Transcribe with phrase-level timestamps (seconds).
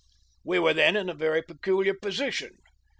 [0.43, 2.57] We were then in a very peculiar position.